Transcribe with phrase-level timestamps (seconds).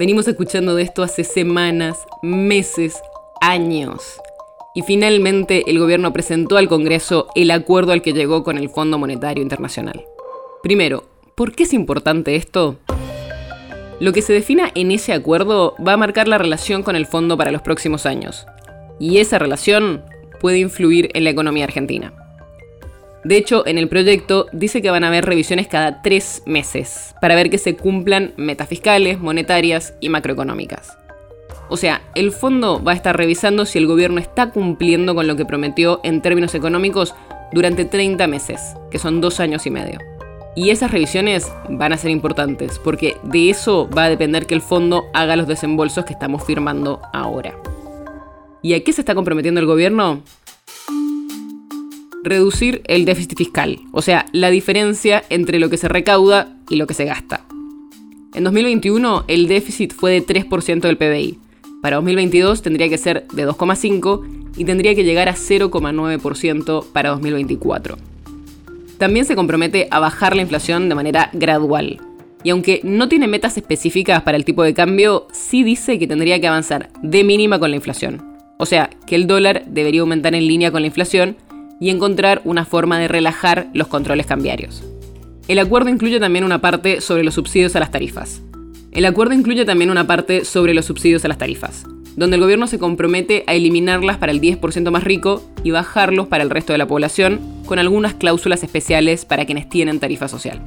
[0.00, 3.02] Venimos escuchando de esto hace semanas, meses,
[3.42, 4.18] años.
[4.74, 8.96] Y finalmente el gobierno presentó al Congreso el acuerdo al que llegó con el Fondo
[8.96, 10.02] Monetario Internacional.
[10.62, 11.04] Primero,
[11.34, 12.78] ¿por qué es importante esto?
[14.00, 17.36] Lo que se defina en ese acuerdo va a marcar la relación con el fondo
[17.36, 18.46] para los próximos años.
[18.98, 20.02] Y esa relación
[20.40, 22.19] puede influir en la economía argentina.
[23.24, 27.34] De hecho, en el proyecto dice que van a haber revisiones cada tres meses para
[27.34, 30.96] ver que se cumplan metas fiscales, monetarias y macroeconómicas.
[31.68, 35.36] O sea, el fondo va a estar revisando si el gobierno está cumpliendo con lo
[35.36, 37.14] que prometió en términos económicos
[37.52, 38.60] durante 30 meses,
[38.90, 39.98] que son dos años y medio.
[40.56, 44.62] Y esas revisiones van a ser importantes, porque de eso va a depender que el
[44.62, 47.54] fondo haga los desembolsos que estamos firmando ahora.
[48.62, 50.22] ¿Y a qué se está comprometiendo el gobierno?
[52.22, 56.86] Reducir el déficit fiscal, o sea, la diferencia entre lo que se recauda y lo
[56.86, 57.44] que se gasta.
[58.34, 61.38] En 2021 el déficit fue de 3% del PBI.
[61.82, 67.96] Para 2022 tendría que ser de 2,5% y tendría que llegar a 0,9% para 2024.
[68.98, 72.00] También se compromete a bajar la inflación de manera gradual.
[72.42, 76.40] Y aunque no tiene metas específicas para el tipo de cambio, sí dice que tendría
[76.40, 78.22] que avanzar de mínima con la inflación.
[78.58, 81.36] O sea, que el dólar debería aumentar en línea con la inflación
[81.80, 84.84] y encontrar una forma de relajar los controles cambiarios.
[85.48, 88.42] El acuerdo incluye también una parte sobre los subsidios a las tarifas.
[88.92, 91.86] El acuerdo incluye también una parte sobre los subsidios a las tarifas,
[92.16, 96.44] donde el gobierno se compromete a eliminarlas para el 10% más rico y bajarlos para
[96.44, 100.60] el resto de la población, con algunas cláusulas especiales para quienes tienen tarifa social.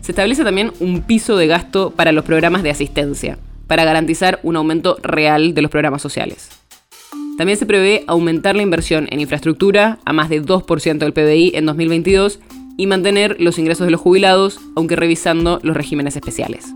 [0.00, 4.56] Se establece también un piso de gasto para los programas de asistencia, para garantizar un
[4.56, 6.48] aumento real de los programas sociales.
[7.36, 11.66] También se prevé aumentar la inversión en infraestructura a más de 2% del PBI en
[11.66, 12.40] 2022
[12.78, 16.66] y mantener los ingresos de los jubilados, aunque revisando los regímenes especiales.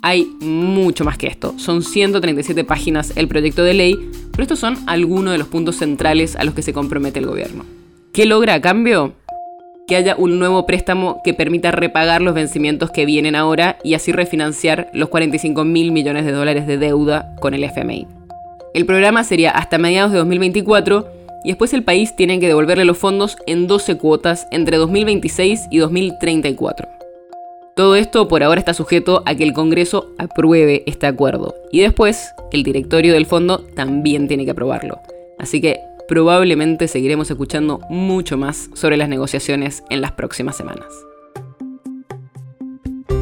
[0.00, 1.54] Hay mucho más que esto.
[1.58, 3.98] Son 137 páginas el proyecto de ley,
[4.30, 7.64] pero estos son algunos de los puntos centrales a los que se compromete el gobierno.
[8.12, 9.12] ¿Qué logra a cambio?
[9.86, 14.12] Que haya un nuevo préstamo que permita repagar los vencimientos que vienen ahora y así
[14.12, 18.17] refinanciar los 45 mil millones de dólares de deuda con el FMI.
[18.74, 21.08] El programa sería hasta mediados de 2024
[21.44, 25.78] y después el país tiene que devolverle los fondos en 12 cuotas entre 2026 y
[25.78, 26.88] 2034.
[27.74, 32.32] Todo esto por ahora está sujeto a que el Congreso apruebe este acuerdo y después
[32.52, 35.00] el directorio del fondo también tiene que aprobarlo.
[35.38, 35.78] Así que
[36.08, 40.88] probablemente seguiremos escuchando mucho más sobre las negociaciones en las próximas semanas.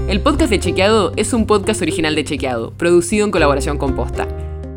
[0.08, 4.45] El podcast de Chequeado es un podcast original de Chequeado, producido en colaboración con Posta.